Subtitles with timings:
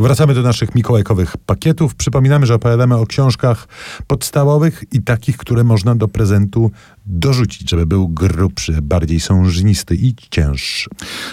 [0.00, 1.94] Wracamy do naszych mikołajkowych pakietów.
[1.94, 3.68] Przypominamy, że opowiadamy o książkach
[4.06, 6.70] podstawowych i takich, które można do prezentu
[7.06, 10.90] dorzucić, żeby był grubszy, bardziej sążnisty i cięższy.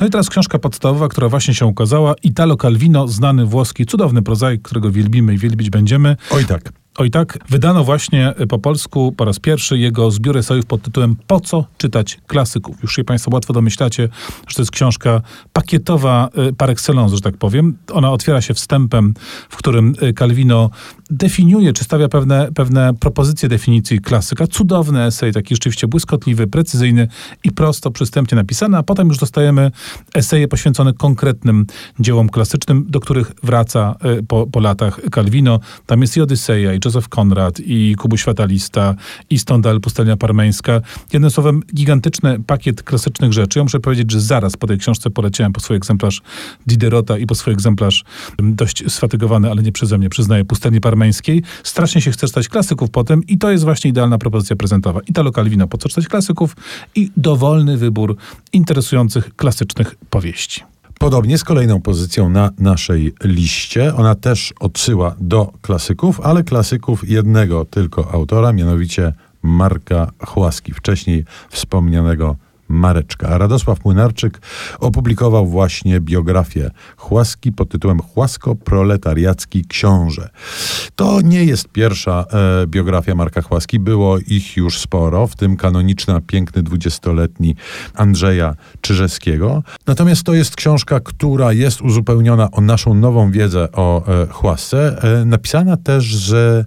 [0.00, 2.14] No i teraz książka podstawowa, która właśnie się ukazała.
[2.22, 6.16] Italo Calvino, znany włoski, cudowny prozaik, którego wielbimy i wielbić będziemy.
[6.30, 6.72] Oj tak.
[6.98, 11.40] Oj tak, wydano właśnie po polsku po raz pierwszy jego zbiór esejów pod tytułem Po
[11.40, 12.82] co czytać klasyków?
[12.82, 14.08] Już się Państwo łatwo domyślacie,
[14.48, 15.22] że to jest książka
[15.52, 17.76] pakietowa y, par excellence, że tak powiem.
[17.92, 19.14] Ona otwiera się wstępem,
[19.48, 20.70] w którym y, Calvino
[21.10, 24.46] definiuje, czy stawia pewne, pewne propozycje definicji klasyka.
[24.46, 27.08] Cudowny esej, taki rzeczywiście błyskotliwy, precyzyjny
[27.44, 29.70] i prosto, przystępnie napisany, a potem już dostajemy
[30.14, 31.66] eseje poświęcone konkretnym
[32.00, 35.60] dziełom klasycznym, do których wraca y, po, po latach Calvino.
[35.86, 38.94] Tam jest i Odyseja, i Józef Konrad, i Kubuś Fatalista,
[39.30, 40.80] i Stendhal, Pustelnia Parmeńska.
[41.12, 43.58] Jednym słowem, gigantyczny pakiet klasycznych rzeczy.
[43.58, 46.22] Ja muszę powiedzieć, że zaraz po tej książce poleciałem po swój egzemplarz
[46.66, 48.04] Diderota i po swój egzemplarz
[48.38, 51.42] dość sfatygowany, ale nie przeze mnie, przyznaję, Pustelni Parmeńskiej.
[51.62, 55.00] Strasznie się chce czytać klasyków potem i to jest właśnie idealna propozycja prezentowa.
[55.06, 56.56] Italo Calvino, po co czytać klasyków
[56.94, 58.16] i dowolny wybór
[58.52, 60.77] interesujących klasycznych powieści.
[60.98, 63.94] Podobnie z kolejną pozycją na naszej liście.
[63.94, 72.36] Ona też odsyła do klasyków, ale klasyków jednego tylko autora, mianowicie Marka Chłaski, wcześniej wspomnianego
[72.68, 73.38] Mareczka.
[73.38, 74.40] Radosław Młynarczyk
[74.80, 80.28] opublikował właśnie biografię Chłaski pod tytułem Chłasko-proletariacki książę.
[80.96, 82.24] To nie jest pierwsza
[82.62, 87.56] e, biografia Marka Chłaski, było ich już sporo, w tym kanoniczna Piękny dwudziestoletni
[87.94, 89.62] Andrzeja Czyżewskiego.
[89.86, 95.24] Natomiast to jest książka, która jest uzupełniona o naszą nową wiedzę o e, Chłasce, e,
[95.24, 96.66] napisana też z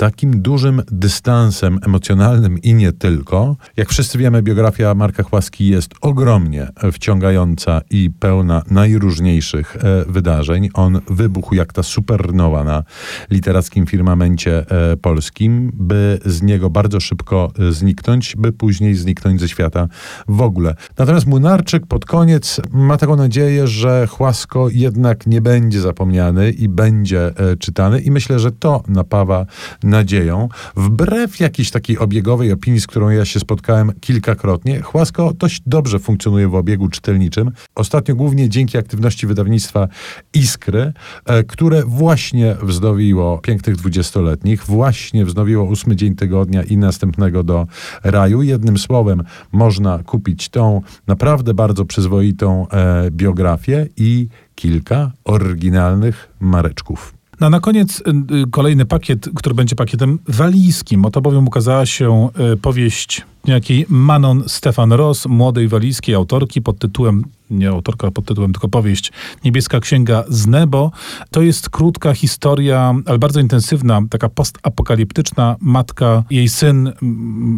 [0.00, 3.56] takim dużym dystansem emocjonalnym i nie tylko.
[3.76, 10.68] Jak wszyscy wiemy, biografia Marka Chłaski jest ogromnie wciągająca i pełna najróżniejszych e, wydarzeń.
[10.74, 12.82] On wybuchł jak ta supernowa na
[13.30, 19.88] literackim firmamencie e, polskim, by z niego bardzo szybko zniknąć, by później zniknąć ze świata
[20.28, 20.74] w ogóle.
[20.98, 27.26] Natomiast Młynarczyk pod koniec ma taką nadzieję, że Chłasko jednak nie będzie zapomniany i będzie
[27.26, 29.46] e, czytany i myślę, że to napawa
[29.90, 30.48] nadzieją.
[30.76, 36.48] Wbrew jakiejś takiej obiegowej opinii, z którą ja się spotkałem kilkakrotnie, Chłasko dość dobrze funkcjonuje
[36.48, 37.50] w obiegu czytelniczym.
[37.74, 39.88] Ostatnio głównie dzięki aktywności wydawnictwa
[40.34, 40.92] Iskry,
[41.26, 47.66] e, które właśnie wznowiło pięknych dwudziestoletnich, właśnie wznowiło ósmy dzień tygodnia i następnego do
[48.04, 48.42] raju.
[48.42, 57.19] Jednym słowem, można kupić tą naprawdę bardzo przyzwoitą e, biografię i kilka oryginalnych mareczków.
[57.40, 58.02] No a na koniec y,
[58.34, 61.04] y, kolejny pakiet, który będzie pakietem walijskim.
[61.04, 67.24] Oto bowiem ukazała się y, powieść niejakiej Manon Stefan Ross, młodej walijskiej autorki pod tytułem,
[67.50, 69.12] nie autorka pod tytułem, tylko powieść
[69.44, 70.90] Niebieska Księga z Nebo.
[71.30, 75.56] To jest krótka historia, ale bardzo intensywna, taka postapokaliptyczna.
[75.60, 76.92] Matka, jej syn,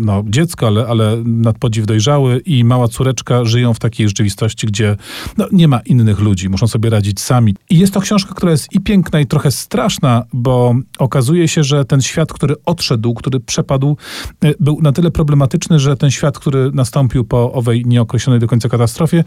[0.00, 4.96] no dziecko, ale, ale nadpodziw dojrzały i mała córeczka żyją w takiej rzeczywistości, gdzie
[5.38, 7.54] no, nie ma innych ludzi, muszą sobie radzić sami.
[7.70, 11.84] I jest to książka, która jest i piękna, i trochę straszna, bo okazuje się, że
[11.84, 13.96] ten świat, który odszedł, który przepadł,
[14.60, 19.24] był na tyle problematyczny, że ten świat, który nastąpił po owej nieokreślonej do końca katastrofie,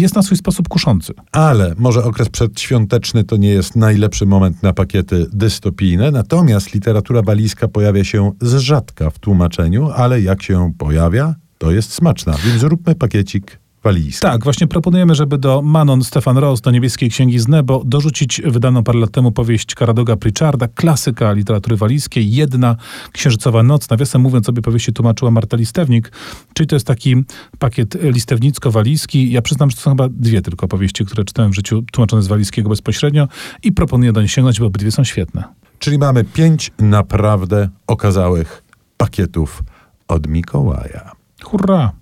[0.00, 1.12] jest na swój sposób kuszący.
[1.32, 7.68] Ale może okres przedświąteczny to nie jest najlepszy moment na pakiety dystopijne, natomiast literatura balijska
[7.68, 12.34] pojawia się z rzadka w tłumaczeniu, ale jak się pojawia, to jest smaczna.
[12.46, 14.22] Więc zróbmy pakiecik walijski.
[14.22, 18.84] Tak, właśnie proponujemy, żeby do Manon Stefan Ross, do Niebieskiej Księgi z Nebo, dorzucić wydaną
[18.84, 22.76] parę lat temu powieść Karadoga Pritcharda, klasyka literatury walijskiej, jedna
[23.12, 23.90] księżycowa noc.
[23.90, 26.12] Nawiasem mówiąc, sobie powieści tłumaczyła Marta Listewnik,
[26.54, 27.16] czyli to jest taki
[27.58, 29.30] pakiet listewnicko-walijski.
[29.30, 32.26] Ja przyznam, że to są chyba dwie tylko powieści, które czytałem w życiu tłumaczone z
[32.26, 33.28] walijskiego bezpośrednio
[33.62, 35.44] i proponuję do nich sięgnąć, bo obydwie są świetne.
[35.78, 38.62] Czyli mamy pięć naprawdę okazałych
[38.96, 39.62] pakietów
[40.08, 41.12] od Mikołaja.
[41.42, 41.92] Hurra!